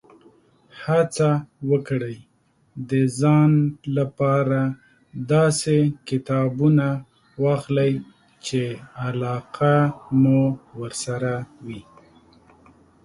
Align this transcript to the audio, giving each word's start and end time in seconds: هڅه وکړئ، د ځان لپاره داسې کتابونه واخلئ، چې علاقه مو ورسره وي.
هڅه 0.83 1.29
وکړئ، 1.69 2.17
د 2.89 2.91
ځان 3.19 3.51
لپاره 3.97 4.61
داسې 5.33 5.77
کتابونه 6.09 6.87
واخلئ، 7.43 7.93
چې 8.45 8.61
علاقه 9.07 9.75
مو 10.21 10.41
ورسره 10.79 11.33
وي. 11.65 11.81